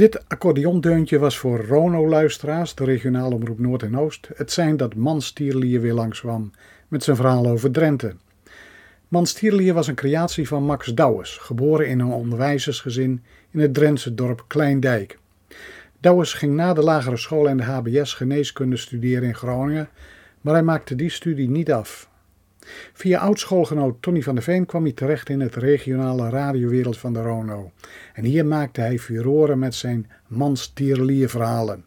Dit 0.00 0.28
accordeondeuntje 0.28 1.18
was 1.18 1.38
voor 1.38 1.64
Rono-luisteraars, 1.64 2.74
de 2.74 2.84
regionale 2.84 3.34
omroep 3.34 3.58
Noord 3.58 3.82
en 3.82 3.98
Oost, 3.98 4.28
het 4.34 4.52
zijn 4.52 4.76
dat 4.76 4.94
Manstierlier 4.94 5.80
weer 5.80 5.92
langskwam 5.92 6.50
met 6.88 7.04
zijn 7.04 7.16
verhaal 7.16 7.46
over 7.46 7.70
Drenthe. 7.70 8.14
Manstierlier 9.08 9.74
was 9.74 9.86
een 9.86 9.94
creatie 9.94 10.48
van 10.48 10.64
Max 10.64 10.86
Douwes, 10.94 11.36
geboren 11.36 11.88
in 11.88 12.00
een 12.00 12.12
onderwijzersgezin 12.12 13.22
in 13.50 13.60
het 13.60 13.74
Drentse 13.74 14.14
dorp 14.14 14.44
Kleindijk. 14.46 15.18
Douwes 15.98 16.32
ging 16.32 16.54
na 16.54 16.72
de 16.72 16.82
lagere 16.82 17.16
school 17.16 17.48
en 17.48 17.56
de 17.56 17.62
HBS 17.62 18.14
geneeskunde 18.14 18.76
studeren 18.76 19.28
in 19.28 19.34
Groningen, 19.34 19.88
maar 20.40 20.54
hij 20.54 20.62
maakte 20.62 20.94
die 20.94 21.10
studie 21.10 21.50
niet 21.50 21.72
af. 21.72 22.09
Via 22.92 23.18
oudschoolgenoot 23.18 24.02
Tony 24.02 24.22
van 24.22 24.34
der 24.34 24.44
Veen 24.44 24.66
kwam 24.66 24.82
hij 24.82 24.92
terecht 24.92 25.28
in 25.28 25.40
het 25.40 25.54
regionale 25.54 26.28
radiowereld 26.28 26.98
van 26.98 27.12
de 27.12 27.22
Rono. 27.22 27.70
En 28.14 28.24
hier 28.24 28.46
maakte 28.46 28.80
hij 28.80 28.98
furoren 28.98 29.58
met 29.58 29.74
zijn 29.74 30.10
manstierlier-verhalen. 30.26 31.84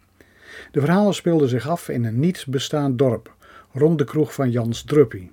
De 0.72 0.80
verhalen 0.80 1.14
speelden 1.14 1.50
zich 1.50 1.70
af 1.70 1.90
in 1.90 2.04
een 2.04 2.20
niets 2.20 2.45
bestaand 2.45 2.98
dorp, 2.98 3.34
rond 3.72 3.98
de 3.98 4.04
kroeg 4.04 4.34
van 4.34 4.52
Jans 4.52 4.84
Druppie. 4.84 5.31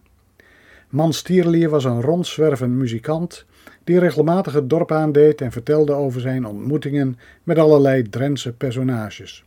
Manstierlier 0.88 1.68
was 1.68 1.84
een 1.84 2.02
rondzwervend 2.02 2.72
muzikant 2.72 3.46
die 3.84 3.98
regelmatig 3.98 4.52
het 4.52 4.70
dorp 4.70 4.92
aandeed 4.92 5.40
en 5.40 5.52
vertelde 5.52 5.92
over 5.92 6.20
zijn 6.20 6.46
ontmoetingen 6.46 7.18
met 7.42 7.58
allerlei 7.58 8.02
Drentse 8.02 8.52
personages. 8.52 9.44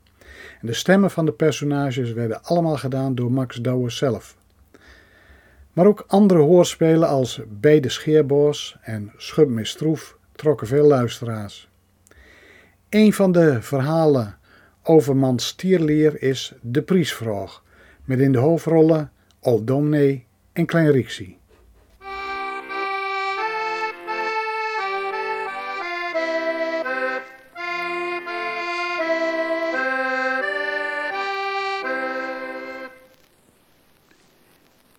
En 0.61 0.67
de 0.67 0.73
stemmen 0.73 1.11
van 1.11 1.25
de 1.25 1.31
personages 1.31 2.13
werden 2.13 2.43
allemaal 2.43 2.77
gedaan 2.77 3.15
door 3.15 3.31
Max 3.31 3.61
Douwer 3.61 3.91
zelf. 3.91 4.37
Maar 5.73 5.85
ook 5.85 6.03
andere 6.07 6.39
hoorspelen 6.39 7.07
als 7.07 7.41
Bij 7.47 7.79
de 7.79 7.89
Scheerboos 7.89 8.77
en 8.81 9.11
Schub 9.17 9.49
Mistroef 9.49 10.17
trokken 10.35 10.67
veel 10.67 10.87
luisteraars. 10.87 11.69
Een 12.89 13.13
van 13.13 13.31
de 13.31 13.61
verhalen 13.61 14.37
over 14.83 15.15
Mans 15.15 15.47
stierleer 15.47 16.21
is 16.21 16.53
De 16.61 16.81
Priesvraag, 16.81 17.63
met 18.05 18.19
in 18.19 18.31
de 18.31 18.37
hoofdrollen 18.37 19.11
Old 19.39 19.69
en 20.53 20.65
Klein 20.65 20.91
Rixie. 20.91 21.41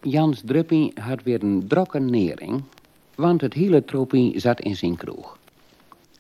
Jans 0.07 0.43
Druppie 0.45 0.93
had 1.01 1.23
weer 1.23 1.43
een 1.43 1.67
drokke 1.69 1.99
nering, 1.99 2.63
want 3.15 3.41
het 3.41 3.53
hele 3.53 3.85
tropie 3.85 4.41
zat 4.41 4.61
in 4.61 4.77
zijn 4.77 4.97
kroeg. 4.97 5.39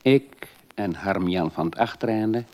Ik 0.02 0.48
en 0.74 0.94
Harm-Jan 0.94 1.50
van 1.50 1.66
het 1.66 1.76
Achtereinde, 1.76 2.44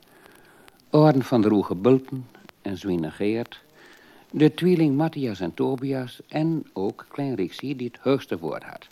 Orden 0.91 1.23
van 1.23 1.41
de 1.41 1.49
Roege 1.49 1.75
Bulten 1.75 2.27
en 2.63 2.77
Zwine 2.77 3.11
Geert, 3.11 3.63
de 4.31 4.55
tweeling 4.55 4.97
Matthias 4.97 5.41
en 5.41 5.55
Tobias 5.55 6.21
en 6.29 6.67
ook 6.73 7.07
Klein 7.09 7.35
Rixie 7.35 7.77
die 7.77 7.91
het 7.93 8.03
hoogste 8.03 8.39
woord 8.39 8.63
had. 8.63 8.89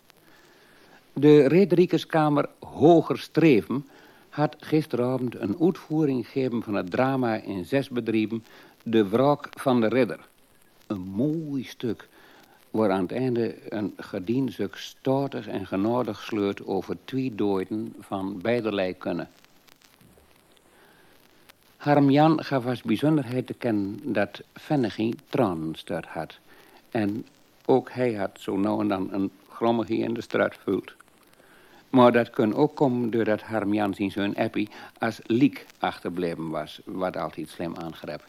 De 1.13 1.49
Rederikeskamer 1.49 2.49
Hoger 2.59 3.19
Streven 3.19 3.87
had 4.29 4.57
gisteravond 4.59 5.35
een 5.35 5.57
uitvoering 5.61 6.27
gegeven 6.27 6.63
van 6.63 6.75
het 6.75 6.91
drama 6.91 7.35
in 7.35 7.65
zes 7.65 7.89
bedrijven 7.89 8.45
De 8.83 9.09
Wraak 9.09 9.49
van 9.51 9.81
de 9.81 9.89
Ridder. 9.89 10.21
Een 10.87 11.01
mooi 11.01 11.65
stuk 11.65 12.09
waar 12.71 12.91
aan 12.91 13.03
het 13.03 13.13
einde 13.13 13.55
een 13.69 13.95
gedienstuk 13.97 14.77
stoutig 14.77 15.47
en 15.47 15.67
genodig 15.67 16.23
sleurt 16.23 16.67
over 16.67 16.97
twee 17.05 17.35
doden 17.35 17.95
van 18.01 18.41
beiderlei 18.41 18.97
kunnen. 18.97 19.29
Harm 21.77 22.11
Jan 22.11 22.45
gaf 22.45 22.67
als 22.67 22.83
bijzonderheid 22.83 23.47
te 23.47 23.55
kennen 23.55 24.13
dat 24.13 24.43
Vennegie 24.55 25.15
tranenster 25.29 26.05
had. 26.09 26.39
En 26.91 27.27
ook 27.65 27.91
hij 27.91 28.13
had 28.13 28.31
zo 28.41 28.57
nou 28.57 28.81
en 28.81 28.89
dan 28.89 29.13
een 29.13 29.31
grommegie 29.49 30.03
in 30.03 30.15
de 30.15 30.21
straat 30.21 30.57
voelt. 30.65 30.95
Maar 31.91 32.13
dat 32.13 32.31
kon 32.31 32.55
ook 32.55 32.77
komen 32.77 33.11
doordat 33.11 33.43
Harm 33.43 33.75
Jan 33.75 33.95
zijn 33.95 34.11
zoon 34.11 34.35
Eppie 34.35 34.69
als 34.99 35.21
liek 35.27 35.67
achterbleven 35.79 36.51
was, 36.51 36.81
wat 36.85 37.17
altijd 37.17 37.49
slim 37.49 37.77
aangreep. 37.77 38.27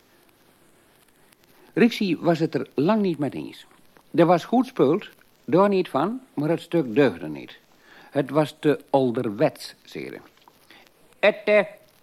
Rixie 1.74 2.18
was 2.18 2.40
het 2.40 2.56
er 2.56 2.68
lang 2.76 3.02
niet 3.02 3.18
mee 3.18 3.30
eens. 3.30 3.66
Er 4.12 4.26
was 4.26 4.46
goed 4.46 4.68
spult, 4.68 5.10
daar 5.46 5.70
niet 5.70 5.90
van, 5.90 6.22
maar 6.34 6.50
het 6.50 6.62
stuk 6.62 6.96
deugde 6.96 7.28
niet. 7.28 7.58
Het 8.10 8.30
was 8.30 8.56
te 8.60 8.80
ouderwets, 8.90 9.76
zeiden. 9.84 10.22
Het, 11.20 11.38
uh, 11.46 11.60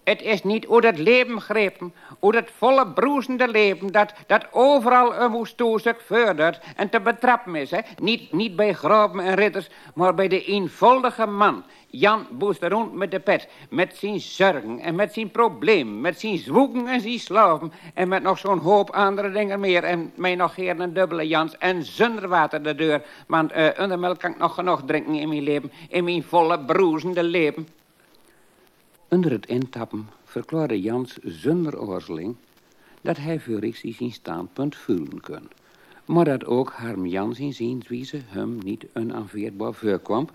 het 0.07 0.23
is 0.23 0.43
niet 0.43 0.65
hoe 0.65 0.87
het 0.87 0.99
leven 0.99 1.41
grepen, 1.41 1.95
hoe 2.19 2.37
het 2.37 2.51
volle 2.57 2.87
broezende 2.87 3.49
leven, 3.49 3.93
dat, 3.93 4.13
dat 4.27 4.47
overal 4.53 5.15
een 5.15 5.31
woestoestuk 5.31 6.01
vordert 6.01 6.61
en 6.77 6.89
te 6.89 7.01
betrappen 7.01 7.55
is. 7.55 7.71
Hè? 7.71 7.81
Niet, 8.03 8.33
niet 8.33 8.57
bij 8.57 8.73
graven 8.73 9.21
en 9.21 9.35
ridders, 9.35 9.69
maar 9.95 10.15
bij 10.15 10.29
de 10.29 10.45
eenvoudige 10.45 11.27
man. 11.27 11.65
Jan 11.91 12.27
boest 12.31 12.63
rond 12.63 12.95
met 12.95 13.11
de 13.11 13.21
pet, 13.21 13.49
met 13.71 13.97
zijn 13.97 14.21
zorgen 14.21 14.79
en 14.79 14.95
met 14.95 15.13
zijn 15.13 15.31
probleem, 15.31 16.01
met 16.01 16.21
zijn 16.21 16.39
zwoegen 16.39 16.87
en 16.87 17.01
zijn 17.01 17.19
slaven 17.19 17.73
en 17.95 18.09
met 18.09 18.23
nog 18.23 18.39
zo'n 18.39 18.59
hoop 18.59 18.91
andere 18.91 19.31
dingen 19.31 19.61
meer 19.61 19.85
en 19.85 20.13
mij 20.15 20.35
nog 20.35 20.55
geen 20.55 20.81
een 20.81 20.93
dubbele 20.93 21.27
Jans 21.27 21.59
en 21.59 21.85
zonder 21.85 22.29
water 22.29 22.63
de 22.63 22.75
deur, 22.75 23.03
want 23.27 23.57
uh, 23.57 23.69
onder 23.79 23.99
melk 23.99 24.19
kan 24.19 24.31
ik 24.31 24.39
nog 24.39 24.55
genoeg 24.55 24.83
drinken 24.87 25.15
in 25.15 25.29
mijn 25.29 25.43
leven, 25.43 25.73
in 25.89 26.05
mijn 26.05 26.23
volle 26.23 26.61
broezende 26.61 27.23
leven. 27.23 27.69
Onder 29.09 29.31
het 29.31 29.47
intappen 29.47 30.09
verklaarde 30.25 30.81
Jans 30.81 31.19
zonder 31.23 31.81
oorzeling 31.81 32.37
dat 33.01 33.17
hij 33.17 33.41
voor 33.41 33.59
Rixie 33.59 33.95
zijn 33.95 34.13
standpunt 34.13 34.77
voelen 34.77 35.21
kon. 35.21 35.49
Maar 36.05 36.25
dat 36.25 36.45
ook 36.45 36.73
Harm 36.73 37.07
Jans 37.07 37.39
in 37.39 37.53
zienswijze 37.55 38.21
hem 38.27 38.59
niet 38.63 38.87
onaanveerbaar 38.95 39.75
voorkwam, 39.75 40.29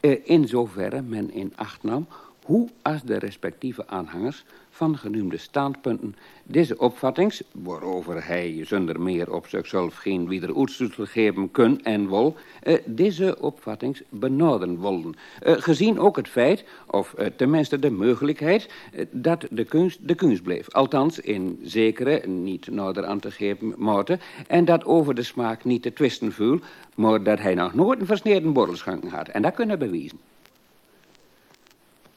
eh, 0.00 0.18
in 0.24 0.48
zoverre 0.48 1.02
men 1.02 1.30
in 1.30 1.52
acht 1.56 1.82
nam 1.82 2.06
hoe 2.48 2.68
als 2.82 3.02
de 3.02 3.18
respectieve 3.18 3.86
aanhangers 3.86 4.44
van 4.70 4.98
genoemde 4.98 5.36
standpunten 5.36 6.14
deze 6.42 6.78
opvattings, 6.78 7.42
waarover 7.52 8.26
hij 8.26 8.64
zonder 8.64 9.00
meer 9.00 9.32
op 9.32 9.46
zichzelf 9.46 9.94
geen 9.94 10.28
wederoetstoetel 10.28 11.04
geven 11.04 11.50
kun 11.50 11.84
en 11.84 12.08
wil, 12.08 12.36
eh, 12.62 12.78
deze 12.84 13.40
opvattings 13.40 14.02
benaderen 14.08 14.80
wilden. 14.80 15.14
Eh, 15.40 15.54
gezien 15.58 15.98
ook 15.98 16.16
het 16.16 16.28
feit, 16.28 16.64
of 16.86 17.14
eh, 17.14 17.26
tenminste 17.36 17.78
de 17.78 17.90
mogelijkheid, 17.90 18.68
dat 19.10 19.46
de 19.50 19.64
kunst 19.64 19.98
de 20.08 20.14
kunst 20.14 20.42
bleef. 20.42 20.70
Althans 20.70 21.20
in 21.20 21.58
zekere, 21.62 22.26
niet 22.26 22.70
nader 22.70 23.06
aan 23.06 23.20
te 23.20 23.30
geven 23.30 23.74
mate, 23.76 24.18
en 24.46 24.64
dat 24.64 24.84
over 24.84 25.14
de 25.14 25.22
smaak 25.22 25.64
niet 25.64 25.82
te 25.82 25.92
twisten 25.92 26.32
viel, 26.32 26.58
maar 26.94 27.22
dat 27.22 27.38
hij 27.38 27.54
nog 27.54 27.74
nooit 27.74 28.00
een 28.00 28.06
versneden 28.06 28.52
borrelschanken 28.52 29.10
had. 29.10 29.28
En 29.28 29.42
dat 29.42 29.54
kunnen 29.54 29.78
bewijzen. 29.78 30.18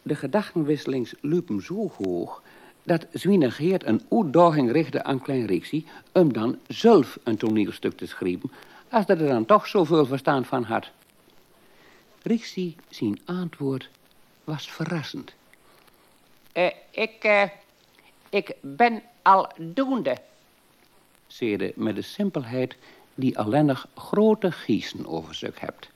De 0.01 0.15
gedachtenwisselings 0.15 1.13
liepen 1.21 1.61
zo 1.61 1.91
hoog 1.97 2.41
dat 2.83 3.05
Zwiener 3.11 3.51
Geert 3.51 3.85
een 3.85 4.01
uitdaging 4.09 4.71
richtte 4.71 5.03
aan 5.03 5.21
Klein 5.21 5.45
Rixie 5.45 5.85
om 6.11 6.33
dan 6.33 6.59
zelf 6.67 7.19
een 7.23 7.37
toneelstuk 7.37 7.97
te 7.97 8.05
schrijven, 8.05 8.51
als 8.89 9.05
dat 9.05 9.19
er 9.19 9.27
dan 9.27 9.45
toch 9.45 9.67
zoveel 9.67 10.05
verstaan 10.05 10.45
van 10.45 10.63
had. 10.63 10.89
Rixie, 12.21 12.75
zijn 12.89 13.19
antwoord, 13.25 13.89
was 14.43 14.71
verrassend. 14.71 15.33
Uh, 16.53 16.69
ik, 16.91 17.23
uh, 17.25 17.43
ik 18.29 18.55
ben 18.61 19.01
al 19.21 19.49
doende, 19.57 20.17
zeerde 21.27 21.73
met 21.75 21.95
de 21.95 22.01
simpelheid 22.01 22.75
die 23.15 23.37
alleenig 23.37 23.87
grote 23.95 24.51
giezen 24.51 25.05
over 25.05 25.35
zich 25.35 25.59
hebt. 25.59 25.89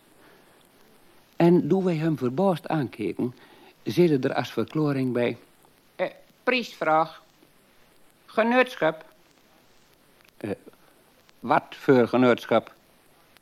En 1.35 1.67
toen 1.67 1.83
wij 1.83 1.95
hem 1.95 2.17
verbaasd 2.17 2.67
aankeken, 2.67 3.33
zeiden 3.85 4.21
er 4.21 4.33
als 4.33 4.51
verklaring 4.51 5.13
bij... 5.13 5.37
Uh, 5.97 6.07
priestvraag. 6.43 7.21
Genootschap. 8.25 9.05
Uh, 10.41 10.51
wat 11.39 11.63
voor 11.69 12.07
genootschap? 12.07 12.73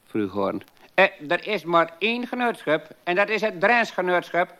vroeg. 0.05 0.51
Uh, 0.95 1.05
er 1.27 1.47
is 1.47 1.63
maar 1.63 1.93
één 1.99 2.27
genootschap 2.27 2.87
en 3.03 3.15
dat 3.15 3.29
is 3.29 3.41
het 3.41 3.59
Drensgenootschap, 3.59 4.53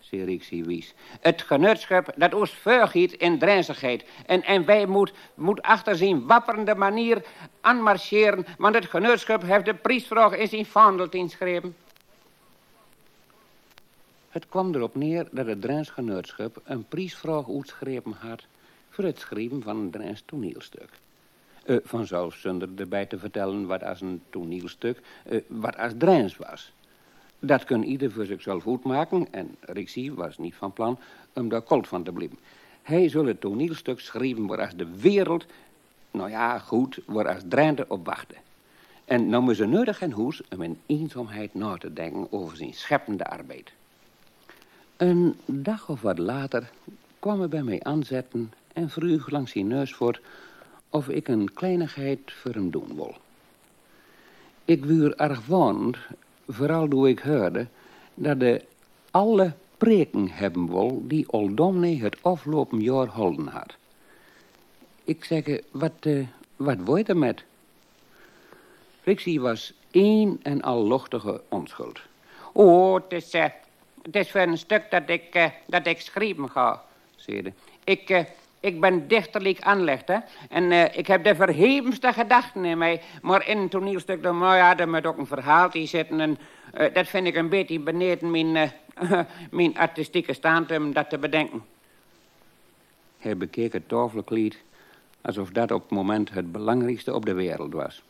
zei 0.00 0.24
Rixie 0.24 0.64
Wies. 0.64 0.94
Het 1.20 1.42
genootschap 1.42 2.12
dat 2.16 2.34
ons 2.34 2.50
vergiet 2.50 3.12
in 3.12 3.38
Drensigheid. 3.38 4.04
En, 4.26 4.42
en 4.42 4.64
wij 4.64 4.86
moet, 4.86 5.12
moet 5.34 5.62
achter 5.62 5.96
zijn 5.96 6.26
wapperende 6.26 6.74
manier 6.74 7.24
aanmarcheren, 7.60 8.46
want 8.58 8.74
het 8.74 8.86
genootschap 8.86 9.42
heeft 9.42 9.64
de 9.64 9.74
priestvraag 9.74 10.36
in 10.36 10.48
zijn 10.48 10.66
vaandel 10.66 11.08
ingeschreven. 11.08 11.76
Het 14.36 14.48
kwam 14.48 14.74
erop 14.74 14.94
neer 14.94 15.28
dat 15.30 15.46
het 15.46 15.60
Drens 15.60 15.90
genootschap 15.90 16.60
een 16.64 16.84
priesvraag 16.84 17.48
uitgeschreven 17.48 18.12
had 18.12 18.46
voor 18.90 19.04
het 19.04 19.18
schrijven 19.18 19.62
van 19.62 19.76
een 19.76 19.90
Drens 19.90 20.22
toneelstuk. 20.26 20.88
Uh, 21.66 21.76
vanzelf 21.84 22.34
zonder 22.34 22.68
erbij 22.76 23.06
te 23.06 23.18
vertellen 23.18 23.66
wat 23.66 23.82
als 23.82 24.00
een 24.00 24.22
toneelstuk, 24.30 25.00
uh, 25.30 25.40
wat 25.46 25.76
als 25.76 25.92
Drens 25.98 26.36
was. 26.36 26.72
Dat 27.38 27.64
kon 27.64 27.84
ieder 27.84 28.12
voor 28.12 28.24
zichzelf 28.24 28.62
goed 28.62 28.84
maken 28.84 29.26
en 29.30 29.56
Rixie 29.60 30.12
was 30.12 30.38
niet 30.38 30.54
van 30.54 30.72
plan 30.72 30.98
om 31.32 31.48
daar 31.48 31.62
koud 31.62 31.88
van 31.88 32.02
te 32.02 32.12
blijven. 32.12 32.38
Hij 32.82 33.08
zal 33.08 33.26
het 33.26 33.40
toneelstuk 33.40 34.00
schrijven 34.00 34.46
waar 34.46 34.60
als 34.60 34.76
de 34.76 34.96
wereld, 35.00 35.46
nou 36.10 36.30
ja, 36.30 36.58
goed, 36.58 36.98
waar 37.04 37.28
als 37.28 37.42
Drenthe 37.48 37.84
op 37.88 38.06
wachten. 38.06 38.38
En 39.04 39.28
nou 39.28 39.42
moet 39.42 39.56
ze 39.56 39.66
nodig 39.66 40.00
en 40.00 40.12
hoes 40.12 40.42
om 40.54 40.62
in 40.62 40.80
eenzaamheid 40.86 41.54
na 41.54 41.76
te 41.76 41.92
denken 41.92 42.32
over 42.32 42.56
zijn 42.56 42.74
scheppende 42.74 43.24
arbeid. 43.24 43.72
Een 44.96 45.36
dag 45.46 45.88
of 45.88 46.00
wat 46.00 46.18
later 46.18 46.70
kwam 47.18 47.38
hij 47.38 47.48
bij 47.48 47.62
mij 47.62 47.82
aanzetten 47.82 48.52
en 48.72 48.90
vroeg 48.90 49.30
langs 49.30 49.52
zijn 49.52 49.66
neus 49.66 49.94
voort 49.94 50.20
of 50.90 51.08
ik 51.08 51.28
een 51.28 51.52
kleinigheid 51.52 52.32
voor 52.32 52.52
hem 52.52 52.70
doen 52.70 52.94
wil. 52.94 53.14
Ik 54.64 54.84
wuur 54.84 55.16
erg 55.16 55.46
wond, 55.46 55.96
vooral 56.48 56.88
toen 56.88 57.06
ik 57.06 57.18
hoorde 57.18 57.66
dat 58.14 58.40
de 58.40 58.64
alle 59.10 59.52
preken 59.76 60.28
hebben 60.28 60.66
wil 60.70 61.02
die 61.04 61.32
Oldomne 61.32 61.96
het 61.96 62.22
afgelopen 62.22 62.80
jaar 62.80 63.06
holden 63.06 63.46
had. 63.46 63.76
Ik 65.04 65.24
zeg, 65.24 65.60
wat, 65.70 65.92
uh, 66.02 66.26
wat 66.56 66.78
word 66.84 67.08
er 67.08 67.16
met? 67.16 67.44
Rixie 69.02 69.40
was 69.40 69.72
één 69.90 70.38
en 70.42 70.62
al 70.62 70.88
luchtige 70.88 71.40
onschuld. 71.48 72.00
Oh, 72.52 72.94
het 72.94 73.12
is, 73.12 73.34
uh, 73.34 73.44
het 74.06 74.16
is 74.16 74.30
voor 74.30 74.40
een 74.40 74.58
stuk 74.58 74.90
dat 74.90 75.02
ik, 75.06 75.34
uh, 75.34 75.46
dat 75.66 75.86
ik 75.86 76.00
schrijven 76.00 76.50
ga, 76.50 76.82
zei 77.16 77.52
Ik, 77.84 78.26
ik 78.60 78.80
ben 78.80 79.08
dichterlijk 79.08 79.60
aanlegd, 79.60 80.08
hè. 80.08 80.18
En 80.48 80.96
ik 80.96 81.06
heb 81.06 81.24
de 81.24 81.34
verhevenste 81.34 82.12
gedachten 82.12 82.64
in 82.64 82.78
mij. 82.78 83.00
Maar 83.22 83.48
in 83.48 83.58
een 83.58 83.68
toneelstuk, 83.68 84.22
dan 84.22 84.38
nou 84.38 84.56
ja, 84.56 84.78
er 84.78 84.88
moet 84.88 85.06
ook 85.06 85.18
een 85.18 85.26
verhaaltje 85.26 85.86
zitten. 85.86 86.20
En 86.20 86.38
dat 86.92 87.08
vind 87.08 87.26
ik 87.26 87.36
een 87.36 87.48
beetje 87.48 87.80
beneden 87.80 88.30
mijn, 88.30 88.72
mijn 89.50 89.78
artistieke 89.78 90.32
stand 90.32 90.70
om 90.70 90.92
dat 90.92 91.10
te 91.10 91.18
bedenken. 91.18 91.64
Hij 93.18 93.36
bekeek 93.36 93.72
het 93.72 93.88
tafelkleed 93.88 94.62
alsof 95.20 95.50
dat 95.50 95.70
op 95.70 95.82
het 95.82 95.90
moment 95.90 96.30
het 96.30 96.52
belangrijkste 96.52 97.14
op 97.14 97.26
de 97.26 97.32
wereld 97.32 97.72
was. 97.72 98.02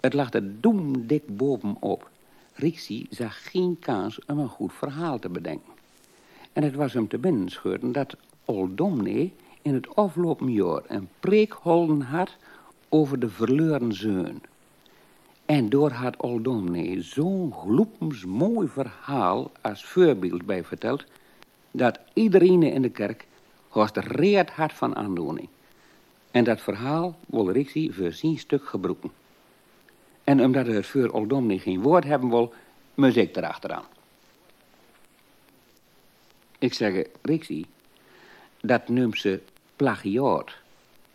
Het 0.00 0.14
lag 0.14 0.32
er 0.32 0.60
doemdik 0.60 1.22
bovenop. 1.26 2.08
Rixie 2.58 3.06
zag 3.10 3.50
geen 3.50 3.76
kans 3.80 4.18
om 4.26 4.38
een 4.38 4.48
goed 4.48 4.72
verhaal 4.72 5.18
te 5.18 5.28
bedenken. 5.28 5.72
En 6.52 6.62
het 6.62 6.74
was 6.74 6.92
hem 6.92 7.08
te 7.08 7.18
binnen 7.18 7.48
scheurden 7.48 7.92
dat 7.92 8.16
Oldomne 8.44 9.30
in 9.62 9.74
het 9.74 9.96
afgelopen 9.96 10.52
jaar 10.52 10.82
een 10.86 11.08
preek 11.20 11.52
holden 11.52 12.00
had 12.00 12.36
over 12.88 13.18
de 13.18 13.28
verloren 13.28 13.92
zoon. 13.92 14.40
En 15.44 15.68
door 15.68 15.90
had 15.90 16.16
Oldomne 16.16 17.02
zo'n 17.02 17.52
gloepens 17.52 18.24
mooi 18.24 18.68
verhaal 18.68 19.50
als 19.60 19.84
voorbeeld 19.84 20.46
bij 20.46 20.64
verteld, 20.64 21.04
dat 21.70 21.98
iedereen 22.12 22.62
in 22.62 22.82
de 22.82 22.90
kerk 22.90 23.26
er 23.74 24.16
reed 24.16 24.50
hard 24.50 24.72
van 24.72 24.96
aandoening. 24.96 25.48
En 26.30 26.44
dat 26.44 26.60
verhaal 26.60 27.16
wil 27.26 27.50
Rixie 27.50 27.94
voor 27.94 28.12
zijn 28.12 28.38
stuk 28.38 28.66
gebroeken. 28.66 29.10
En 30.28 30.44
omdat 30.44 30.66
het 30.66 30.86
voor 30.86 31.08
Oldomni 31.08 31.58
geen 31.58 31.80
woord 31.80 32.04
hebben 32.04 32.28
wil, 32.28 32.54
muziek 32.94 33.36
erachteraan. 33.36 33.84
Ik 36.58 36.74
zeg, 36.74 37.06
Rixie, 37.22 37.66
dat 38.60 38.88
noemt 38.88 39.18
ze 39.18 39.40
plagiaat. 39.76 40.50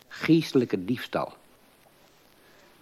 Geestelijke 0.08 0.84
diefstal. 0.84 1.32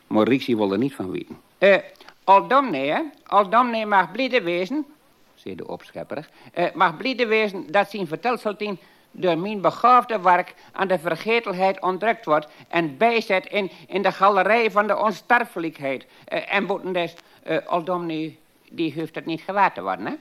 Maar 0.06 0.28
Rixie 0.28 0.56
wil 0.56 0.72
er 0.72 0.78
niet 0.78 0.94
van 0.94 1.10
weten. 1.10 1.40
Eh, 1.58 1.78
Oldomne, 2.24 2.76
hè? 2.76 3.00
Oldomne 3.28 3.84
mag 3.84 4.12
blide 4.12 4.42
wezen, 4.42 4.86
zei 5.34 5.54
de 5.54 5.68
opschepper. 5.68 6.28
Uh, 6.58 6.72
mag 6.74 6.96
blide 6.96 7.26
wezen 7.26 7.70
dat 7.70 7.90
zijn 7.90 8.06
vertelseltien 8.06 8.78
door 9.12 9.38
mijn 9.38 9.60
begaafde 9.60 10.20
werk 10.20 10.54
aan 10.72 10.88
de 10.88 10.98
vergetelheid 10.98 11.80
ontdrukt 11.80 12.24
wordt 12.24 12.48
en 12.68 12.96
bijzet 12.96 13.46
in, 13.46 13.70
in 13.86 14.02
de 14.02 14.12
galerij 14.12 14.70
van 14.70 14.86
de 14.86 14.96
onsterfelijkheid. 14.96 16.06
Uh, 16.32 16.54
en 16.54 16.66
boetendest, 16.66 17.22
uh, 17.46 17.56
Oldomni, 17.66 18.38
die 18.70 18.92
heeft 18.92 19.14
het 19.14 19.26
niet 19.26 19.40
gewaard 19.40 19.74
te 19.74 19.82
worden, 19.82 20.06
hè? 20.06 20.14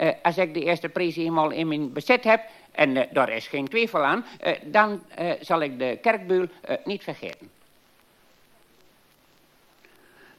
Uh, 0.00 0.12
als 0.22 0.38
ik 0.38 0.54
de 0.54 0.64
eerste 0.64 0.88
prijs 0.88 1.16
eenmaal 1.16 1.50
in 1.50 1.68
mijn 1.68 1.92
bezit 1.92 2.24
heb, 2.24 2.40
en 2.72 3.08
daar 3.12 3.28
is 3.28 3.46
geen 3.46 3.68
twijfel 3.68 4.04
aan, 4.04 4.24
dan 4.62 5.02
zal 5.40 5.60
ik 5.60 5.78
de 5.78 5.98
kerkbuil 6.02 6.46
niet 6.84 7.02
vergeten. 7.02 7.50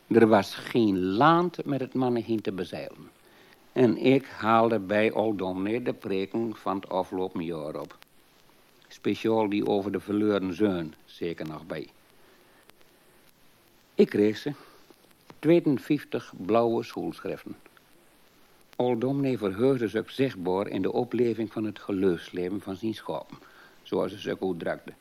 Er 0.07 0.27
was 0.27 0.55
geen 0.55 0.99
land 0.99 1.65
met 1.65 1.79
het 1.79 1.93
mannenheen 1.93 2.41
te 2.41 2.51
bezeilen. 2.51 3.09
En 3.75 3.97
ik 3.97 4.25
haalde 4.25 4.79
bij 4.79 5.11
Oldomne 5.11 5.81
de 5.81 5.93
preken 5.93 6.55
van 6.55 6.75
het 6.75 6.89
afgelopen 6.89 7.43
jaar 7.43 7.79
op. 7.79 7.97
Speciaal 8.87 9.49
die 9.49 9.67
over 9.67 9.91
de 9.91 9.99
verloren 9.99 10.53
zoon, 10.53 10.93
zeker 11.05 11.47
nog 11.47 11.65
bij. 11.65 11.87
Ik 13.95 14.09
kreeg 14.09 14.37
ze. 14.37 14.53
52 15.39 16.33
blauwe 16.37 16.83
schoolschriften. 16.83 17.55
Oldomne 18.75 19.37
verheugde 19.37 19.87
zich 19.87 20.11
zichtbaar 20.11 20.67
in 20.67 20.81
de 20.81 20.91
opleving 20.91 21.51
van 21.51 21.63
het 21.63 21.79
geloofsleven 21.79 22.61
van 22.61 22.75
zijn 22.75 22.93
schapen, 22.93 23.37
zoals 23.83 24.11
ze 24.11 24.19
zich 24.19 24.39
ook 24.39 24.59
drakte. 24.59 24.93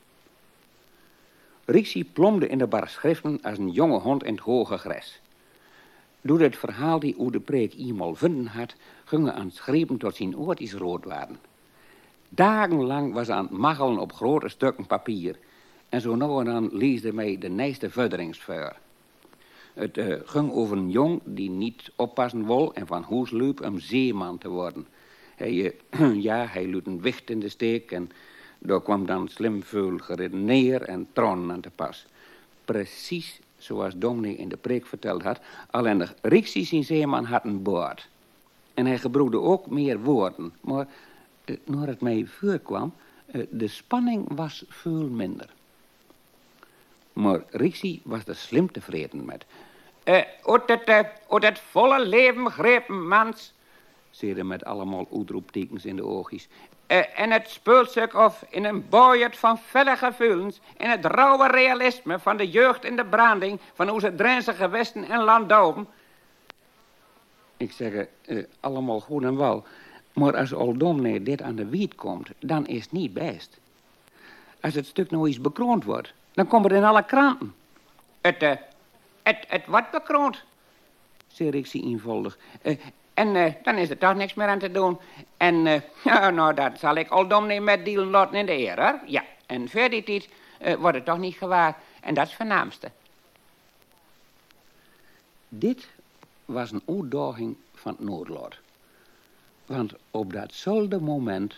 Rixie 1.65 2.05
plomde 2.05 2.49
in 2.49 2.59
de 2.59 2.67
bar 2.67 2.89
schriften 2.89 3.39
als 3.43 3.59
een 3.59 3.71
jonge 3.71 3.99
hond 3.99 4.25
in 4.25 4.35
het 4.35 4.43
hoge 4.45 4.77
gras. 4.79 5.21
Door 6.27 6.41
het 6.41 6.57
verhaal 6.57 6.99
die 7.01 7.17
u 7.21 7.31
de 7.31 7.41
preek 7.41 7.75
eenmaal 7.75 8.15
vinden 8.15 8.47
had, 8.47 8.75
gingen 9.05 9.35
aan 9.35 9.47
het 9.47 9.55
schrijven 9.55 9.97
tot 9.97 10.17
zijn 10.17 10.37
oortjes 10.37 10.73
rood 10.73 11.05
waren. 11.05 11.39
Dagenlang 12.29 13.13
was 13.13 13.29
aan 13.29 13.45
het 13.45 13.53
maggelen 13.53 13.99
op 13.99 14.13
grote 14.13 14.49
stukken 14.49 14.87
papier. 14.87 15.39
En 15.89 16.01
zo 16.01 16.15
nou 16.15 16.41
en 16.41 16.45
dan 16.45 16.69
leesde 16.73 17.13
mij 17.13 17.39
de 17.39 17.49
nijste 17.49 17.91
verderingsvuur. 17.91 18.77
Het 19.75 19.97
uh, 19.97 20.17
ging 20.25 20.53
over 20.53 20.77
een 20.77 20.91
jong 20.91 21.21
die 21.25 21.51
niet 21.51 21.93
oppassen 21.97 22.47
wil 22.47 22.75
en 22.75 22.87
van 22.87 23.03
hoes 23.03 23.31
liep 23.31 23.61
om 23.61 23.79
zeeman 23.79 24.39
te 24.39 24.49
worden. 24.49 24.87
Hij, 25.37 25.75
uh, 26.01 26.23
ja, 26.29 26.47
hij 26.47 26.67
liet 26.67 26.87
een 26.87 27.01
wicht 27.01 27.31
in 27.31 27.41
de 27.41 27.49
steek 27.49 27.93
en 27.93 28.11
daar 28.59 28.83
kwam 28.83 29.07
dan 29.07 29.29
slim 29.29 29.63
veel 29.63 29.99
geredeneer 29.99 30.83
en 30.83 31.09
tron 31.13 31.53
aan 31.53 31.61
te 31.61 31.71
pas. 31.71 32.07
Precies 32.65 33.41
zoals 33.65 33.95
Dominic 33.97 34.39
in 34.39 34.49
de 34.49 34.57
preek 34.57 34.87
verteld 34.87 35.23
had, 35.23 35.41
alleen 35.71 35.99
de 35.99 36.09
Rixie 36.23 36.65
zijn 36.65 36.85
zeeman 36.85 37.25
had 37.25 37.45
een 37.45 37.63
boord. 37.63 38.09
En 38.75 38.87
hij 38.87 38.99
gebruikte 38.99 39.41
ook 39.41 39.67
meer 39.67 40.01
woorden, 40.01 40.53
maar 40.61 40.87
uh, 41.45 41.57
naar 41.65 41.87
het 41.87 42.01
mij 42.01 42.27
voorkwam, 42.27 42.95
uh, 43.33 43.47
de 43.51 43.69
spanning 43.69 44.27
was 44.35 44.65
veel 44.69 45.09
minder. 45.09 45.49
Maar 47.13 47.43
Rixie 47.51 48.01
was 48.05 48.27
er 48.27 48.37
slim 48.37 48.73
tevreden 48.73 49.25
met. 49.25 49.45
Uh, 50.05 50.15
uit, 50.43 50.63
het, 50.67 50.89
uit 51.29 51.43
het 51.43 51.59
volle 51.59 52.07
leven 52.07 52.51
grepen 52.51 53.09
mans, 53.09 53.53
zeerde 54.11 54.45
met 54.45 54.65
allemaal 54.65 55.09
uitroeptekens 55.13 55.85
in 55.85 55.97
de 55.97 56.05
oogjes. 56.05 56.49
Uh, 56.89 57.21
en 57.21 57.31
het 57.31 57.49
speelstuk 57.49 58.15
of 58.15 58.45
in 58.49 58.65
een 58.65 58.89
boyert 58.89 59.37
van 59.37 59.59
felle 59.59 59.97
gevoelens... 59.97 60.61
in 60.77 60.91
het 60.91 61.05
rauwe 61.05 61.49
realisme 61.49 62.19
van 62.19 62.37
de 62.37 62.51
jeugd 62.51 62.85
in 62.85 62.97
de 62.97 63.05
branding... 63.05 63.61
van 63.75 63.91
onze 63.91 64.15
Drentse 64.15 64.55
gewesten 64.55 65.05
en 65.05 65.23
landouwen. 65.23 65.87
Ik 67.57 67.73
zeg, 67.73 68.07
uh, 68.27 68.45
allemaal 68.61 69.01
goed 69.01 69.23
en 69.23 69.37
wel... 69.37 69.65
maar 70.13 70.37
als 70.37 70.53
Oldomne 70.53 71.23
dit 71.23 71.43
aan 71.43 71.55
de 71.55 71.67
wiet 71.67 71.95
komt, 71.95 72.31
dan 72.39 72.67
is 72.67 72.83
het 72.83 72.93
niet 72.93 73.13
best. 73.13 73.59
Als 74.61 74.75
het 74.75 74.87
stuk 74.87 75.11
nou 75.11 75.27
eens 75.27 75.41
bekroond 75.41 75.85
wordt, 75.85 76.13
dan 76.33 76.47
komt 76.47 76.65
het 76.65 76.73
in 76.73 76.85
alle 76.85 77.05
kranten. 77.05 77.55
Het, 78.21 78.41
het, 79.23 79.45
het 79.49 79.67
wordt 79.67 79.91
bekroond, 79.91 80.43
zei 81.27 81.51
Rixie 81.51 81.85
eenvoudig. 81.85 82.39
En 83.15 83.35
uh, 83.35 83.53
dan 83.63 83.77
is 83.77 83.91
er 83.91 83.99
toch 83.99 84.15
niks 84.15 84.35
meer 84.35 84.47
aan 84.47 84.59
te 84.59 84.71
doen. 84.71 84.99
En 85.37 85.67
uh, 85.67 85.81
ja, 86.05 86.31
nou, 86.31 86.55
dat 86.55 86.79
zal 86.79 86.97
ik 86.97 87.09
al 87.09 87.29
met 87.61 87.87
laten 87.87 88.35
in 88.35 88.47
de 88.47 88.53
eer. 88.53 89.01
Ja, 89.07 89.25
en 89.47 89.69
voor 89.69 89.89
die 89.89 90.29
uh, 90.63 90.75
wordt 90.75 90.97
het 90.97 91.05
toch 91.05 91.19
niet 91.19 91.35
gewaar. 91.35 91.77
En 92.01 92.15
dat 92.15 92.25
is 92.25 92.31
het 92.31 92.39
voornaamste. 92.39 92.91
Dit 95.49 95.89
was 96.45 96.73
een 96.73 96.83
uitdaging 96.87 97.57
van 97.75 97.93
het 97.93 98.07
noodlot. 98.07 98.59
Want 99.67 99.93
op 100.11 100.33
datzelfde 100.33 101.01
moment 101.01 101.55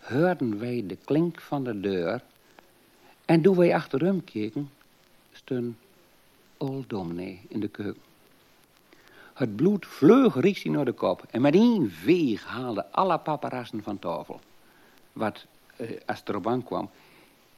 hoorden 0.00 0.58
wij 0.58 0.84
de 0.86 0.96
klink 0.96 1.40
van 1.40 1.64
de 1.64 1.80
deur... 1.80 2.22
en 3.24 3.42
toen 3.42 3.56
wij 3.56 3.74
achterom 3.74 4.24
keken, 4.24 4.70
stond 5.32 5.76
Old 6.56 6.92
in 7.48 7.60
de 7.60 7.68
keuken. 7.68 8.13
Het 9.34 9.56
bloed 9.56 9.86
vleug 9.86 10.40
Rixie 10.40 10.70
naar 10.70 10.84
de 10.84 10.92
kop 10.92 11.24
en 11.30 11.40
met 11.40 11.54
één 11.54 11.90
veeg 11.90 12.44
haalde 12.44 12.90
alle 12.90 13.18
paparassen 13.18 13.82
van 13.82 13.98
tafel. 13.98 14.40
Wat, 15.12 15.46
eh, 15.76 15.90
als 16.06 16.18
het 16.18 16.28
erop 16.28 16.46
aankwam, 16.46 16.90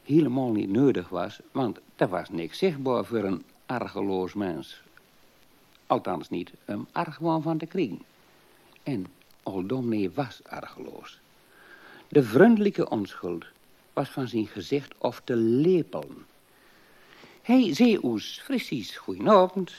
helemaal 0.03 0.51
niet 0.51 0.69
nodig 0.69 1.09
was, 1.09 1.39
want 1.51 1.79
er 1.95 2.07
was 2.07 2.29
niks 2.29 2.57
zichtbaar 2.57 3.05
voor 3.05 3.23
een 3.23 3.43
argeloos 3.65 4.33
mens. 4.33 4.81
Althans 5.87 6.29
niet 6.29 6.51
een 6.65 6.87
argwaan 6.91 7.41
van 7.41 7.57
te 7.57 7.65
kriegen. 7.65 8.01
En 8.83 9.05
Oldomne 9.43 10.11
was 10.13 10.41
argeloos. 10.49 11.19
De 12.07 12.23
vriendelijke 12.23 12.89
onschuld 12.89 13.45
was 13.93 14.09
van 14.09 14.27
zijn 14.27 14.47
gezicht 14.47 14.93
of 14.97 15.21
te 15.23 15.35
lepelen. 15.35 16.25
Hij 17.41 17.73
zei 17.73 17.97
ons 17.97 18.41
precies 18.45 18.97
goedenavond 18.97 19.73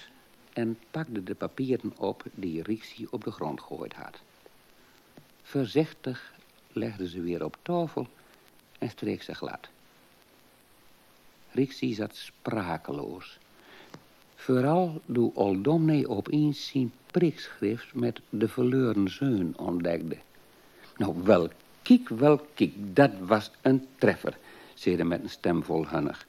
en 0.53 0.79
pakte 0.91 1.25
de 1.25 1.35
papieren 1.35 1.93
op 1.97 2.23
die 2.35 2.63
Rixie 2.63 3.07
op 3.11 3.25
de 3.25 3.31
grond 3.31 3.61
gegooid 3.61 3.95
had. 3.95 4.21
Voorzichtig 5.43 6.33
legde 6.73 7.09
ze 7.09 7.21
weer 7.21 7.45
op 7.45 7.57
tafel 7.63 8.07
en 8.79 8.91
streek 8.91 9.23
ze 9.23 9.35
glad. 9.35 9.69
Rixie 11.51 11.95
zat 11.95 12.17
sprakeloos. 12.17 13.39
Vooral 14.35 15.01
toen 15.13 15.31
Oldomne 15.35 16.09
opeens 16.09 16.67
zijn 16.67 16.93
prikschrift 17.07 17.95
met 17.95 18.21
de 18.29 18.49
verloren 18.49 19.09
zoon 19.09 19.53
ontdekte. 19.57 20.17
Nou, 20.97 21.23
wel 21.23 21.49
kiek, 21.83 22.09
wel 22.09 22.47
kiek, 22.55 22.75
dat 22.97 23.11
was 23.21 23.51
een 23.63 23.87
treffer, 23.99 24.39
zei 24.75 24.97
hij 24.97 25.05
met 25.05 25.23
een 25.23 25.31
stem 25.31 25.65
vol 25.65 25.89
hunnig. 25.89 26.27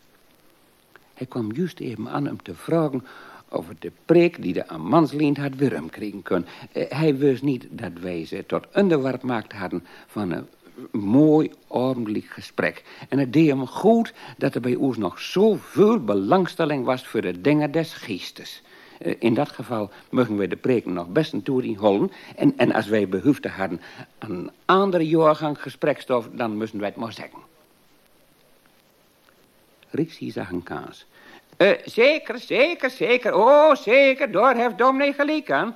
Hij 1.13 1.27
kwam 1.27 1.51
juist 1.51 1.79
even 1.79 2.09
aan 2.09 2.25
hem 2.25 2.41
te 2.41 2.55
vragen 2.55 3.05
over 3.49 3.75
de 3.79 3.91
preek 4.05 4.41
die 4.41 4.53
de 4.53 4.67
Amansliend 4.67 5.37
had 5.37 5.55
wurm 5.55 5.89
kregen 5.89 6.21
kunnen. 6.21 6.47
Eh, 6.71 6.85
hij 6.89 7.17
wist 7.17 7.43
niet 7.43 7.67
dat 7.69 7.91
wij 8.01 8.25
ze 8.25 8.45
tot 8.45 8.67
onderwerp 8.73 9.21
maakt 9.21 9.53
hadden 9.53 9.85
van 10.07 10.31
een 10.31 10.47
mooi, 10.91 11.51
ordelijk 11.67 12.25
gesprek. 12.25 12.83
En 13.09 13.19
het 13.19 13.33
deed 13.33 13.47
hem 13.47 13.67
goed 13.67 14.13
dat 14.37 14.55
er 14.55 14.61
bij 14.61 14.75
ons 14.75 14.97
nog 14.97 15.19
zoveel 15.19 16.03
belangstelling 16.03 16.85
was 16.85 17.07
voor 17.07 17.21
de 17.21 17.41
dingen 17.41 17.71
des 17.71 17.93
geestes. 17.93 18.61
Eh, 18.99 19.15
in 19.19 19.33
dat 19.33 19.49
geval 19.49 19.89
mogen 20.09 20.37
wij 20.37 20.47
de 20.47 20.55
preken 20.55 20.93
nog 20.93 21.07
best 21.07 21.33
een 21.33 21.43
toer. 21.43 22.09
En, 22.35 22.57
en 22.57 22.71
als 22.71 22.87
wij 22.87 23.09
behoefte 23.09 23.49
hadden 23.49 23.81
aan 24.17 24.31
een 24.31 24.51
andere 24.65 25.07
jaargang 25.07 25.61
gesprekstof, 25.61 26.29
dan 26.33 26.57
moesten 26.57 26.79
wij 26.79 26.87
het 26.87 26.97
maar 26.97 27.13
zeggen. 27.13 27.39
Rixie 29.89 30.31
zag 30.31 30.51
een 30.51 30.63
kaas. 30.63 31.05
Uh, 31.61 31.71
zeker, 31.85 32.39
zeker, 32.39 32.89
zeker. 32.89 33.35
Oh, 33.35 33.75
zeker, 33.75 34.31
daar 34.31 34.55
heeft 34.55 34.77
dominee 34.77 35.13
gelijk 35.13 35.51
aan. 35.51 35.75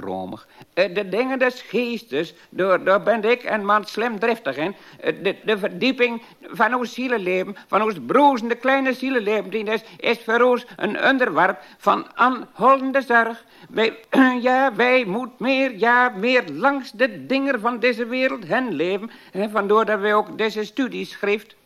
Romig. 0.00 0.46
Uh, 0.74 0.94
de 0.94 1.08
dingen 1.08 1.38
des 1.38 1.62
geestes, 1.62 2.34
daar, 2.48 2.84
daar 2.84 3.02
ben 3.02 3.24
ik 3.24 3.42
en 3.42 3.64
man 3.64 3.84
slim 3.84 4.18
driftig 4.18 4.56
in. 4.56 4.74
Uh, 5.04 5.22
de, 5.22 5.36
de 5.44 5.58
verdieping 5.58 6.22
van 6.42 6.74
ons 6.74 6.94
zielenleven, 6.94 7.56
van 7.66 7.82
ons 7.82 7.94
broezende 8.06 8.54
kleine 8.54 8.92
zielenleven, 8.92 9.50
die 9.50 9.64
is, 9.64 9.82
is 9.96 10.18
voor 10.24 10.40
ons 10.40 10.66
een 10.76 11.04
onderwerp 11.04 11.58
van 11.78 12.06
aanhoudende 12.14 13.02
zorg. 13.02 13.44
Wij, 13.68 13.96
ja, 14.48 14.74
wij 14.74 15.04
moeten 15.04 15.36
meer, 15.38 15.78
ja, 15.78 16.08
meer 16.08 16.44
langs 16.52 16.92
de 16.92 17.26
dingen 17.26 17.60
van 17.60 17.78
deze 17.78 18.06
wereld 18.06 18.46
hen 18.46 18.74
leven. 18.74 19.10
En 19.32 19.50
vandoor 19.50 19.84
dat 19.84 20.00
wij 20.00 20.14
ook 20.14 20.38
deze 20.38 20.64
studies 20.64 21.10
schrijft. 21.10 21.56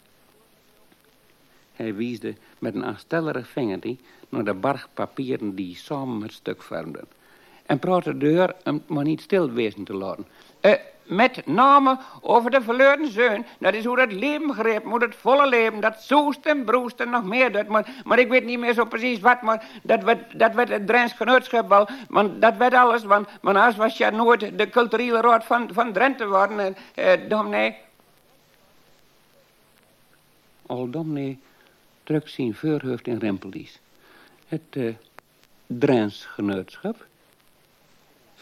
Hij 1.82 1.94
wiesde 1.94 2.34
met 2.58 2.74
een 2.74 2.84
aanstellerig 2.84 3.48
vingertje 3.48 3.96
naar 4.28 4.44
de 4.44 4.54
barg 4.54 4.88
papieren 4.94 5.54
die 5.54 5.76
samen 5.76 6.22
het 6.22 6.32
stuk 6.32 6.62
vormden. 6.62 7.04
En 7.66 7.78
praatte 7.78 8.18
de 8.18 8.18
deur 8.18 8.54
om 8.64 8.82
maar 8.86 9.04
niet 9.04 9.20
stil 9.20 9.50
wezen 9.50 9.84
te 9.84 9.94
laten. 9.94 10.26
Uh, 10.60 10.72
met 11.02 11.46
name 11.46 11.98
over 12.20 12.50
de 12.50 12.60
verloren 12.62 13.12
zoon. 13.12 13.44
Dat 13.58 13.74
is 13.74 13.84
hoe 13.84 13.96
dat 13.96 14.12
leven 14.12 14.54
greep 14.54 14.84
moet, 14.84 15.00
het 15.00 15.14
volle 15.14 15.48
leven. 15.48 15.80
Dat 15.80 16.02
zoest 16.02 16.46
en 16.46 16.64
broest 16.64 17.00
en 17.00 17.10
nog 17.10 17.24
meer 17.24 17.52
doet. 17.52 17.68
Maar, 17.68 18.02
maar 18.04 18.18
ik 18.18 18.28
weet 18.28 18.44
niet 18.44 18.58
meer 18.58 18.74
zo 18.74 18.84
precies 18.84 19.20
wat. 19.20 19.42
Maar 19.42 19.64
dat 19.82 20.02
werd, 20.02 20.38
dat 20.38 20.54
werd 20.54 20.68
het 20.68 20.86
Drents 20.86 21.12
genootschap 21.12 21.68
wel. 21.68 21.88
Want 22.08 22.40
dat 22.40 22.56
werd 22.56 22.74
alles. 22.74 23.04
Want, 23.04 23.28
want 23.40 23.76
was 23.76 23.96
je 23.96 24.10
nooit 24.10 24.58
de 24.58 24.68
culturele 24.68 25.20
raad 25.20 25.44
van, 25.44 25.70
van 25.72 25.92
Drenthe 25.92 26.26
worden. 26.26 26.76
Uh, 26.98 27.12
dominee. 27.28 27.76
Al 30.66 30.90
dominee 30.90 31.38
trok 32.02 32.28
zijn 32.28 32.54
voorhoofd 32.54 33.06
in 33.06 33.18
rimpeldies. 33.18 33.80
Het 34.48 34.76
uh, 34.76 36.04
genootschap? 36.08 37.06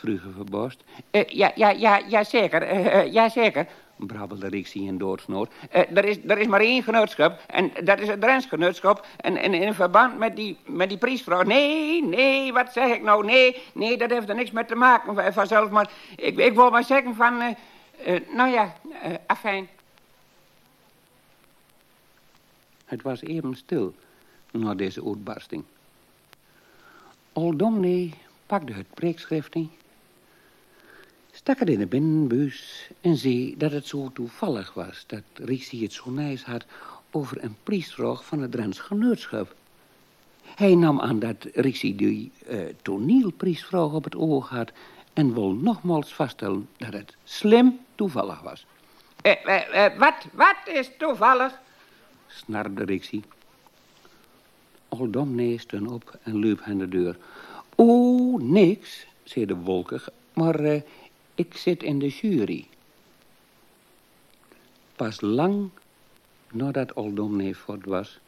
vroegen 0.00 0.33
verbaasd. 0.35 0.85
Uh, 1.12 1.23
ja, 1.26 1.52
ja, 1.55 1.71
ja, 1.71 2.00
ja, 2.09 2.25
zeker, 2.25 2.73
uh, 2.73 3.12
ja, 3.12 3.29
zeker, 3.29 3.67
brabbelde 3.97 4.49
Rixie 4.49 4.87
in 4.87 4.99
doodsnood. 4.99 5.50
Er, 5.71 6.05
is, 6.05 6.19
er 6.26 6.38
is 6.38 6.47
maar 6.47 6.61
één 6.61 6.83
genootschap 6.83 7.40
en 7.47 7.71
dat 7.85 8.00
is 8.00 8.09
het 8.09 8.21
Drents 8.21 8.47
genootschap. 8.47 9.07
En, 9.17 9.37
en 9.37 9.55
in 9.55 9.75
verband 9.75 10.19
met 10.19 10.37
die, 10.37 10.57
met 10.64 10.88
die 10.88 10.99
priestvrouw... 10.99 11.43
Nee, 11.43 12.05
nee, 12.05 12.52
wat 12.52 12.73
zeg 12.73 12.95
ik 12.95 13.02
nou? 13.02 13.25
Nee, 13.25 13.62
nee, 13.73 13.97
dat 13.97 14.11
heeft 14.11 14.29
er 14.29 14.35
niks 14.35 14.50
mee 14.50 14.64
te 14.64 14.75
maken 14.75 15.33
vanzelf. 15.33 15.71
Maar 15.71 15.90
ik, 16.17 16.38
ik 16.38 16.55
wil 16.55 16.71
maar 16.71 16.85
zeggen 16.85 17.14
van... 17.14 17.57
nou 18.35 18.50
ja, 18.50 18.75
afijn. 19.26 19.69
Het 22.90 23.02
was 23.02 23.23
even 23.23 23.56
stil 23.56 23.94
na 24.50 24.75
deze 24.75 25.04
uitbarsting. 25.04 25.64
Oldomne 27.32 28.11
pakte 28.47 28.73
het 28.73 28.87
preekschrifting, 28.94 29.68
stak 31.32 31.59
het 31.59 31.68
in 31.68 31.78
de 31.78 31.87
binnenbus 31.87 32.88
en 33.00 33.16
zei 33.16 33.54
dat 33.56 33.73
het 33.73 33.87
zo 33.87 34.11
toevallig 34.12 34.75
was 34.75 35.04
dat 35.06 35.23
Rixie 35.35 35.82
het 35.82 35.92
zo 35.92 36.11
nijs 36.11 36.44
had 36.44 36.64
over 37.11 37.44
een 37.44 37.56
priestvraag 37.62 38.25
van 38.25 38.40
het 38.40 38.52
Drents 38.52 38.78
genootschap. 38.78 39.54
Hij 40.42 40.75
nam 40.75 41.00
aan 41.00 41.18
dat 41.18 41.47
Rixie 41.54 41.94
die 41.94 42.32
uh, 42.49 42.61
toneelpriestvraag 42.82 43.92
op 43.92 44.04
het 44.04 44.16
oog 44.16 44.49
had 44.49 44.73
en 45.12 45.35
wil 45.35 45.52
nogmaals 45.52 46.14
vaststellen 46.14 46.68
dat 46.76 46.92
het 46.92 47.16
slim 47.25 47.78
toevallig 47.94 48.40
was. 48.40 48.66
Uh, 49.23 49.32
uh, 49.44 49.99
wat, 49.99 50.26
wat 50.32 50.56
is 50.64 50.90
toevallig? 50.99 51.61
Snarde 52.35 52.85
Rixie. 52.85 53.23
Oldom 54.89 55.59
stond 55.59 55.91
op 55.91 56.19
en 56.23 56.39
liep 56.39 56.61
aan 56.61 56.79
de 56.79 56.89
deur. 56.89 57.17
O, 57.77 58.39
niks, 58.39 59.07
zei 59.25 59.47
de 59.47 59.57
wolkig, 59.57 60.09
maar 60.33 60.61
uh, 60.61 60.83
ik 61.35 61.57
zit 61.57 61.83
in 61.83 61.99
de 61.99 62.09
jury. 62.09 62.67
Pas 64.97 65.21
lang 65.21 65.71
nadat 66.53 66.93
Oldom 66.93 67.55
voort 67.55 67.85
was, 67.85 68.19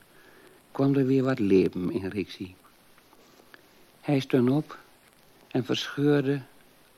kwam 0.71 0.95
er 0.95 1.07
weer 1.07 1.25
wat 1.25 1.39
leven 1.39 1.91
in 1.91 2.07
Rixie. 2.07 2.55
Hij 4.01 4.21
stond 4.21 4.51
op 4.51 4.79
en 5.49 5.65
verscheurde 5.65 6.43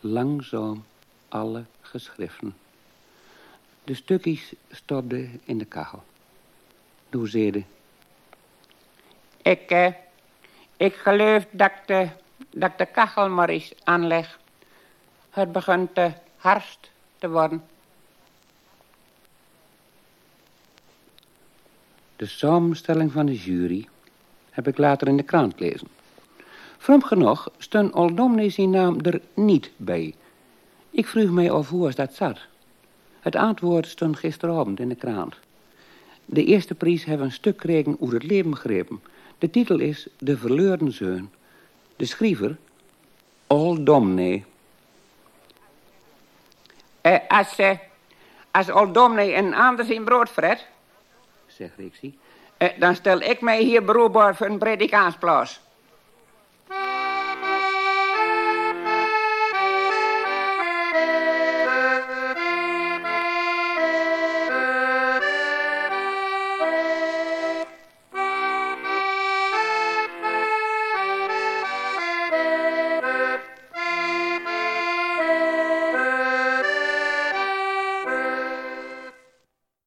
langzaam 0.01 0.85
alle 1.29 1.65
geschriften. 1.81 2.55
De 3.85 3.95
stukjes 3.95 4.53
stopten 4.71 5.41
in 5.45 5.59
de 5.59 5.65
kachel 5.65 6.03
toezede. 7.15 7.63
Ik, 9.43 9.71
uh, 9.71 9.93
ik 10.77 10.95
geloof 10.95 11.47
dat 11.51 11.71
ik, 11.71 11.87
de, 11.87 12.09
dat 12.51 12.79
de 12.79 12.87
kachel 12.87 13.29
maar 13.29 13.49
eens 13.49 13.73
aanleg. 13.85 14.39
Het 15.31 15.53
begint 15.53 15.95
te 15.95 16.13
harst 16.37 16.91
te 17.19 17.31
worden. 17.31 17.65
De 22.17 22.27
samenstelling 22.27 23.13
van 23.13 23.27
de 23.27 23.37
jury 23.37 23.89
heb 24.51 24.69
ik 24.69 24.79
later 24.79 25.09
in 25.09 25.17
de 25.17 25.23
krant 25.23 25.55
gelezen. 25.57 25.89
Vreemd 26.79 27.05
genoeg 27.05 27.49
stond 27.59 27.93
Oldomne 27.95 28.51
zijn 28.51 28.71
naam 28.71 29.01
er 29.01 29.21
niet 29.35 29.71
bij. 29.77 30.15
Ik 30.91 31.07
vroeg 31.07 31.31
mij 31.31 31.51
af 31.51 31.69
hoe 31.69 31.83
was 31.83 31.95
dat 31.95 32.15
zat. 32.15 32.39
Het 33.21 33.37
antwoord 33.37 33.87
stond 33.87 34.19
gisteravond 34.19 34.81
in 34.81 34.89
de 34.89 34.95
krant. 34.95 35.44
De 36.25 36.45
eerste 36.45 36.75
prijs 36.75 37.05
hebben 37.05 37.27
een 37.27 37.33
stuk 37.33 37.61
gekregen 37.61 37.97
over 38.01 38.15
het 38.15 38.23
leven 38.23 38.51
begrepen. 38.51 39.03
De 39.39 39.51
titel 39.51 39.79
is 39.79 40.07
De 40.19 40.39
Verleurde 40.39 40.91
Zoon. 40.91 41.31
De 41.97 42.05
schrijver, 42.05 42.57
Old 43.47 43.87
Domne. 43.87 44.43
Uh, 47.03 47.17
als, 47.29 47.59
uh, 47.59 47.71
als 48.51 48.71
Old 48.71 48.95
Domne 48.95 49.35
een 49.35 49.55
ander 49.55 49.91
in 49.91 50.05
brood 50.05 50.31
zegt 51.47 51.77
Rixie, 51.77 52.19
uh, 52.59 52.69
dan 52.79 52.95
stel 52.95 53.21
ik 53.21 53.41
mij 53.41 53.63
hier 53.63 53.85
beroepbaar 53.85 54.37
voor 54.37 54.47
een 54.47 54.59
predikaansplaats. 54.59 55.61